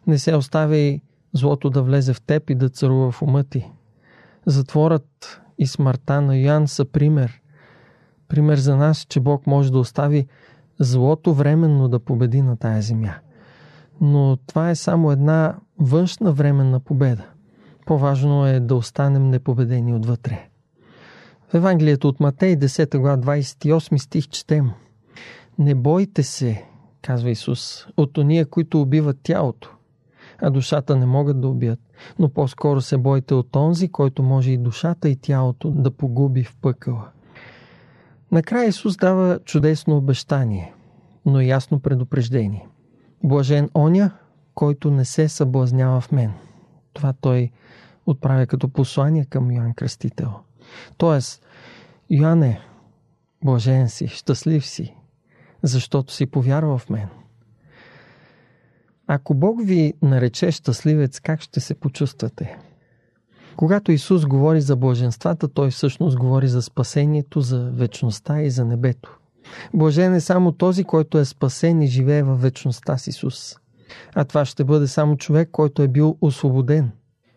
Не 0.07 0.19
се 0.19 0.37
оставяй 0.37 1.01
злото 1.33 1.71
да 1.71 1.83
влезе 1.83 2.13
в 2.13 2.23
теб 2.23 2.51
и 2.51 2.55
да 2.55 2.69
царува 2.69 3.11
в 3.11 3.23
ума 3.23 3.45
ти. 3.45 3.71
Затворът 4.47 5.41
и 5.59 5.67
смъртта 5.67 6.21
на 6.21 6.37
Йоан 6.37 6.69
са 6.69 6.85
пример. 6.85 7.41
Пример 8.29 8.59
за 8.59 8.77
нас, 8.77 9.07
че 9.09 9.21
Бог 9.21 9.47
може 9.47 9.73
да 9.73 9.79
остави 9.79 10.27
злото 10.79 11.35
временно 11.35 11.89
да 11.89 11.99
победи 11.99 12.43
на 12.43 12.57
тая 12.57 12.83
земя. 12.83 13.15
Но 14.01 14.39
това 14.47 14.71
е 14.71 14.75
само 14.75 15.13
една 15.13 15.57
външна 15.79 16.33
временна 16.33 16.81
победа. 16.81 17.25
По-важно 17.87 18.47
е 18.47 18.61
да 18.61 18.75
останем 18.75 19.29
непобедени 19.29 19.95
отвътре. 19.95 20.49
В 21.49 21.55
Евангелието 21.55 22.09
от 22.09 22.21
Матей 22.21 22.57
10 22.57 22.99
глава 22.99 23.17
28 23.17 23.97
стих 23.97 24.28
четем. 24.28 24.71
Не 25.59 25.75
бойте 25.75 26.23
се, 26.23 26.65
казва 27.02 27.31
Исус, 27.31 27.87
от 27.97 28.19
ония, 28.19 28.47
които 28.47 28.81
убиват 28.81 29.19
тялото, 29.23 29.76
а 30.43 30.50
душата 30.50 30.97
не 30.97 31.07
могат 31.07 31.41
да 31.41 31.49
убият. 31.49 31.81
Но 32.19 32.29
по-скоро 32.29 32.81
се 32.81 32.99
бойте 32.99 33.35
от 33.35 33.57
онзи, 33.57 33.89
който 33.89 34.23
може 34.23 34.50
и 34.50 34.59
душата 34.59 35.09
и 35.09 35.17
тялото 35.17 35.71
да 35.71 35.91
погуби 35.91 36.45
в 36.45 36.57
пъкъла. 36.57 37.09
Накрая 38.33 38.69
Исус 38.69 38.97
дава 38.97 39.39
чудесно 39.45 39.97
обещание, 39.97 40.75
но 41.26 41.41
ясно 41.41 41.81
предупреждение. 41.81 42.67
Блажен 43.25 43.71
оня, 43.75 44.11
който 44.55 44.91
не 44.91 45.05
се 45.05 45.29
съблазнява 45.29 46.00
в 46.00 46.13
мен. 46.13 46.33
Това 46.93 47.13
той 47.21 47.50
отправя 48.07 48.47
като 48.47 48.69
послание 48.69 49.25
към 49.25 49.53
Йоанн 49.53 49.75
Кръстител. 49.75 50.31
Тоест, 50.97 51.47
Йоанне, 52.11 52.61
блажен 53.45 53.89
си, 53.89 54.09
щастлив 54.09 54.67
си, 54.67 54.95
защото 55.63 56.13
си 56.13 56.26
повярвал 56.26 56.79
в 56.79 56.91
мен. 56.91 57.09
Ако 59.13 59.35
Бог 59.35 59.61
ви 59.65 59.95
нарече 60.03 60.51
щастливец, 60.51 61.21
как 61.21 61.41
ще 61.41 61.61
се 61.61 61.75
почувствате? 61.75 62.59
Когато 63.57 63.93
Исус 63.93 64.27
говори 64.27 64.61
за 64.61 64.77
блаженствата, 64.77 65.49
той 65.49 65.71
всъщност 65.71 66.19
говори 66.19 66.49
за 66.49 66.63
спасението, 66.63 67.41
за 67.41 67.71
вечността 67.75 68.43
и 68.43 68.51
за 68.51 68.65
небето. 68.65 69.19
Блажен 69.75 70.15
е 70.15 70.21
само 70.21 70.53
този, 70.53 70.85
който 70.85 71.19
е 71.19 71.25
спасен 71.25 71.83
и 71.83 71.87
живее 71.87 72.23
във 72.23 72.43
вечността 72.43 72.99
с 72.99 73.07
Исус. 73.07 73.57
А 74.15 74.25
това 74.25 74.45
ще 74.45 74.65
бъде 74.65 74.87
само 74.87 75.17
човек, 75.17 75.49
който 75.53 75.83
е 75.83 75.89
бил 75.89 76.17
освободен 76.21 76.91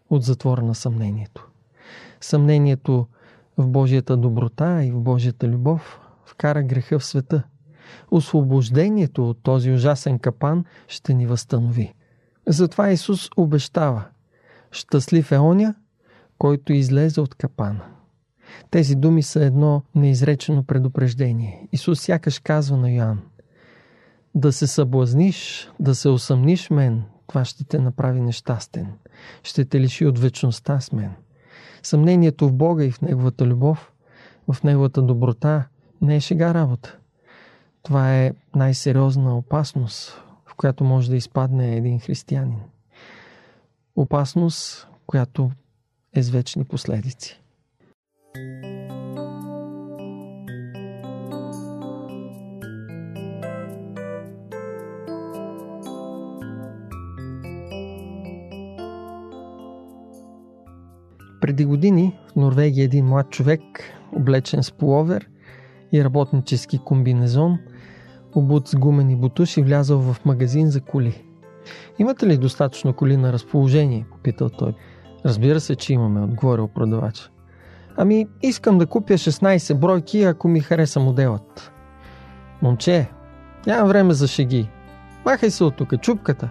от 0.09 0.23
затвора 0.23 0.61
на 0.61 0.75
съмнението. 0.75 1.47
Съмнението 2.21 3.07
в 3.57 3.67
Божията 3.67 4.17
доброта 4.17 4.83
и 4.83 4.91
в 4.91 4.99
Божията 4.99 5.47
любов 5.47 5.99
вкара 6.25 6.63
греха 6.63 6.99
в 6.99 7.05
света. 7.05 7.43
Освобождението 8.11 9.29
от 9.29 9.43
този 9.43 9.71
ужасен 9.71 10.19
капан 10.19 10.65
ще 10.87 11.13
ни 11.13 11.27
възстанови. 11.27 11.93
Затова 12.47 12.91
Исус 12.91 13.29
обещава 13.37 14.05
Щастлив 14.71 15.31
е 15.31 15.39
оня, 15.39 15.75
който 16.37 16.73
излезе 16.73 17.21
от 17.21 17.35
капана. 17.35 17.81
Тези 18.71 18.95
думи 18.95 19.23
са 19.23 19.43
едно 19.45 19.81
неизречено 19.95 20.63
предупреждение. 20.63 21.67
Исус 21.71 22.01
сякаш 22.01 22.39
казва 22.39 22.77
на 22.77 22.91
Йоанн 22.91 23.21
Да 24.35 24.51
се 24.51 24.67
съблазниш, 24.67 25.69
да 25.79 25.95
се 25.95 26.09
усъмниш 26.09 26.69
мен, 26.69 27.03
това 27.27 27.45
ще 27.45 27.63
те 27.63 27.79
направи 27.79 28.21
нещастен. 28.21 28.87
Ще 29.43 29.65
те 29.65 29.79
лиши 29.79 30.05
от 30.05 30.19
вечността 30.19 30.79
с 30.79 30.91
мен. 30.91 31.11
Съмнението 31.83 32.47
в 32.47 32.53
Бога 32.53 32.83
и 32.83 32.91
в 32.91 33.01
Неговата 33.01 33.45
любов, 33.45 33.91
в 34.51 34.63
Неговата 34.63 35.01
доброта 35.01 35.67
не 36.01 36.15
е 36.15 36.19
шега 36.19 36.53
работа. 36.53 36.97
Това 37.83 38.15
е 38.15 38.33
най-сериозна 38.55 39.37
опасност, 39.37 40.23
в 40.45 40.55
която 40.55 40.83
може 40.83 41.09
да 41.09 41.15
изпадне 41.15 41.75
един 41.75 41.99
християнин. 41.99 42.59
Опасност, 43.95 44.87
която 45.07 45.51
е 46.13 46.23
с 46.23 46.29
вечни 46.29 46.63
последици. 46.63 47.41
Преди 61.41 61.65
години 61.65 62.19
в 62.31 62.35
Норвегия 62.35 62.83
един 62.83 63.05
млад 63.05 63.29
човек, 63.29 63.61
облечен 64.15 64.63
с 64.63 64.71
половер 64.71 65.29
и 65.91 66.03
работнически 66.03 66.77
комбинезон, 66.77 67.59
обут 68.35 68.67
с 68.67 68.75
гумени 68.75 69.15
бутуши, 69.15 69.61
влязъл 69.61 69.99
в 69.99 70.25
магазин 70.25 70.69
за 70.69 70.81
коли. 70.81 71.23
Имате 71.99 72.27
ли 72.27 72.37
достатъчно 72.37 72.93
коли 72.93 73.17
на 73.17 73.33
разположение? 73.33 74.05
Попитал 74.11 74.49
той. 74.49 74.73
Разбира 75.25 75.59
се, 75.59 75.75
че 75.75 75.93
имаме, 75.93 76.21
отговорил 76.21 76.67
продавач. 76.67 77.29
Ами, 77.97 78.27
искам 78.41 78.77
да 78.77 78.85
купя 78.85 79.13
16 79.13 79.73
бройки, 79.73 80.23
ако 80.23 80.47
ми 80.47 80.59
хареса 80.59 80.99
моделът. 80.99 81.71
Момче, 82.61 83.09
няма 83.67 83.87
време 83.87 84.13
за 84.13 84.27
шеги. 84.27 84.69
Махай 85.25 85.49
се 85.49 85.63
от 85.63 85.75
тук, 85.75 86.01
чупката. 86.01 86.49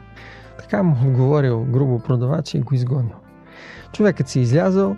Така 0.59 0.83
му 0.83 0.97
отговорил 1.07 1.65
грубо 1.65 1.99
продавач 1.99 2.55
и 2.55 2.61
го 2.61 2.75
изгонил. 2.75 3.17
Човекът 3.93 4.29
си 4.29 4.41
излязъл 4.41 4.97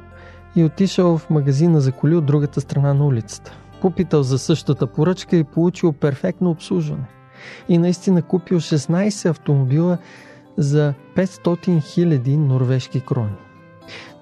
и 0.57 0.65
отишъл 0.65 1.19
в 1.19 1.31
магазина 1.31 1.81
за 1.81 1.93
коли 1.93 2.17
от 2.17 2.27
другата 2.27 2.61
страна 2.61 2.95
на 2.95 3.07
улицата. 3.07 3.59
Попитал 3.85 4.23
за 4.23 4.39
същата 4.39 4.87
поръчка 4.87 5.37
и 5.37 5.45
получил 5.45 5.93
перфектно 5.93 6.51
обслужване. 6.51 7.05
И 7.69 7.79
наистина 7.79 8.23
купил 8.23 8.61
16 8.61 9.31
автомобила 9.31 9.99
за 10.57 10.95
500 11.17 11.81
000 11.81 12.37
норвежки 12.37 13.01
крони. 13.01 13.37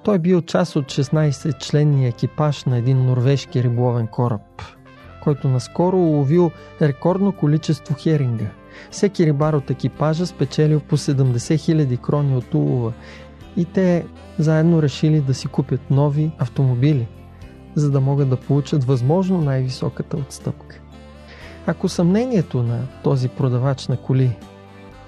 Той 0.05 0.19
бил 0.19 0.43
част 0.43 0.77
от 0.77 0.85
16-членния 0.85 2.09
екипаж 2.09 2.65
на 2.65 2.79
един 2.79 3.07
норвежки 3.07 3.63
риболовен 3.63 4.07
кораб, 4.07 4.63
който 5.23 5.49
наскоро 5.49 5.97
уловил 5.97 6.51
рекордно 6.81 7.33
количество 7.33 7.95
херинга. 7.95 8.51
Всеки 8.91 9.27
рибар 9.27 9.53
от 9.53 9.71
екипажа 9.71 10.27
спечелил 10.27 10.81
по 10.81 10.97
70 10.97 11.35
000 11.37 12.01
крони 12.01 12.37
от 12.37 12.55
улова 12.55 12.93
И 13.57 13.65
те 13.65 14.07
заедно 14.39 14.83
решили 14.83 15.21
да 15.21 15.35
си 15.35 15.49
купят 15.49 15.91
нови 15.91 16.33
автомобили, 16.39 17.09
за 17.75 17.91
да 17.91 18.01
могат 18.01 18.29
да 18.29 18.37
получат 18.37 18.85
възможно 18.85 19.41
най-високата 19.41 20.17
отстъпка. 20.17 20.81
Ако 21.67 21.89
съмнението 21.89 22.63
на 22.63 22.79
този 23.03 23.29
продавач 23.29 23.89
на 23.89 23.97
коли 23.97 24.37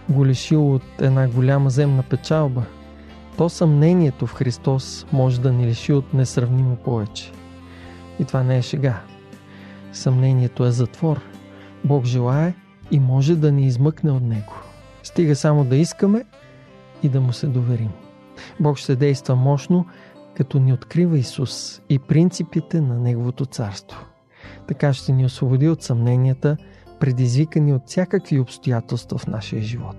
го 0.08 0.26
лишило 0.26 0.74
от 0.74 0.82
една 1.00 1.28
голяма 1.28 1.70
земна 1.70 2.02
печалба, 2.02 2.62
то 3.36 3.48
съмнението 3.48 4.26
в 4.26 4.34
Христос 4.34 5.06
може 5.12 5.40
да 5.40 5.52
ни 5.52 5.66
лиши 5.66 5.92
от 5.92 6.14
несравнимо 6.14 6.76
повече. 6.76 7.32
И 8.20 8.24
това 8.24 8.42
не 8.42 8.58
е 8.58 8.62
шега. 8.62 9.00
Съмнението 9.92 10.64
е 10.64 10.70
затвор. 10.70 11.20
Бог 11.84 12.04
желае 12.04 12.54
и 12.90 13.00
може 13.00 13.36
да 13.36 13.52
ни 13.52 13.66
измъкне 13.66 14.10
от 14.10 14.22
него. 14.22 14.54
Стига 15.02 15.36
само 15.36 15.64
да 15.64 15.76
искаме 15.76 16.24
и 17.02 17.08
да 17.08 17.20
му 17.20 17.32
се 17.32 17.46
доверим. 17.46 17.90
Бог 18.60 18.78
ще 18.78 18.96
действа 18.96 19.36
мощно, 19.36 19.86
като 20.36 20.58
ни 20.58 20.72
открива 20.72 21.18
Исус 21.18 21.82
и 21.88 21.98
принципите 21.98 22.80
на 22.80 22.98
Неговото 22.98 23.46
царство. 23.46 24.06
Така 24.68 24.92
ще 24.92 25.12
ни 25.12 25.24
освободи 25.24 25.68
от 25.68 25.82
съмненията, 25.82 26.56
предизвикани 27.00 27.72
от 27.72 27.82
всякакви 27.86 28.40
обстоятелства 28.40 29.18
в 29.18 29.26
нашия 29.26 29.62
живот. 29.62 29.96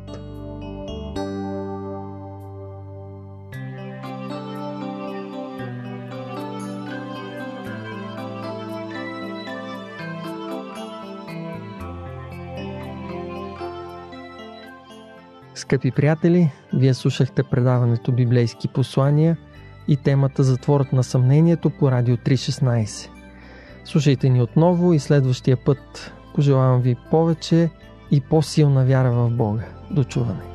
Скъпи 15.56 15.92
приятели, 15.92 16.52
вие 16.74 16.94
слушахте 16.94 17.44
предаването 17.44 18.12
Библейски 18.12 18.68
послания 18.68 19.38
и 19.88 19.98
темата 19.98 20.44
Затворът 20.44 20.94
на 20.94 21.04
съмнението 21.04 21.70
по 21.70 21.92
Радио 21.92 22.18
316. 22.18 23.10
Слушайте 23.86 24.30
ни 24.30 24.42
отново 24.42 24.94
и 24.94 25.00
следващия 25.00 25.58
път. 25.58 26.14
Пожелавам 26.36 26.82
ви 26.82 26.96
повече 27.12 27.70
и 28.12 28.22
по-силна 28.22 28.86
вяра 28.86 29.12
в 29.12 29.30
Бога. 29.30 29.64
До 29.92 30.04
чуване! 30.04 30.55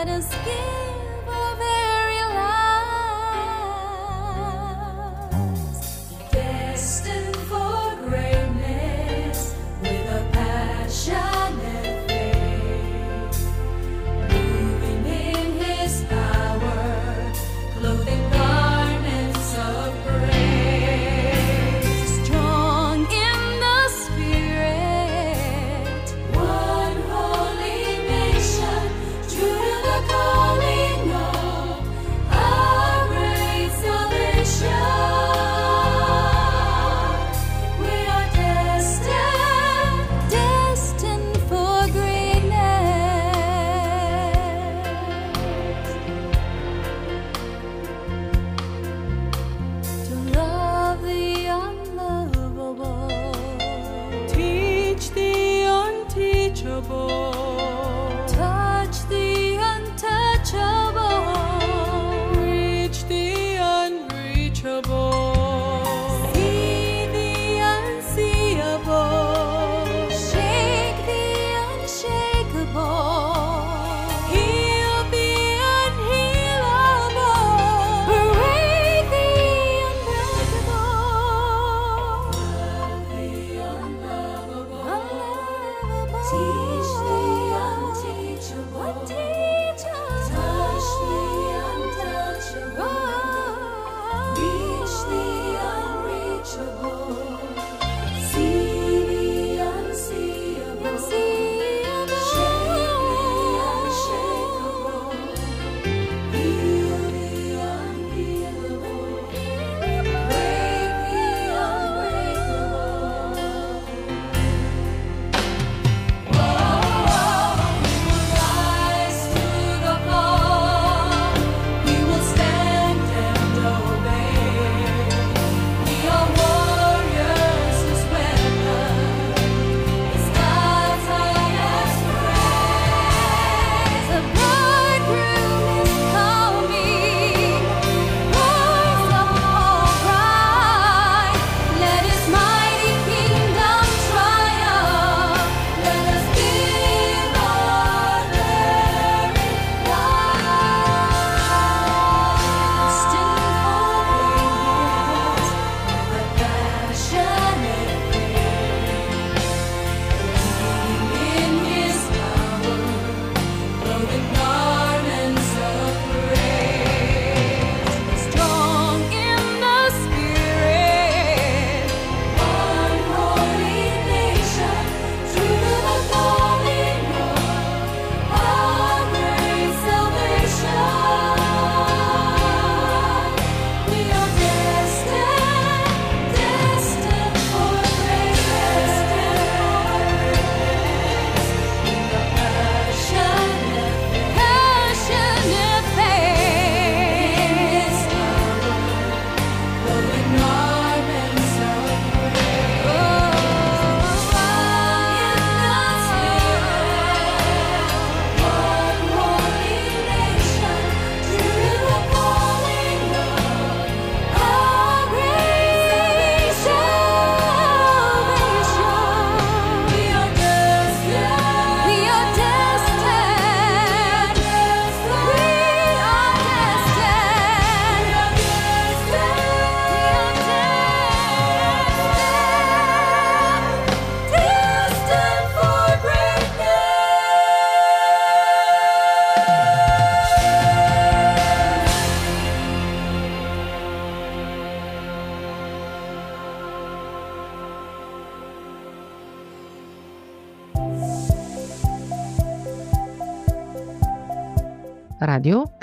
Let 0.00 0.08
us 0.08 0.26
skin. 0.30 0.99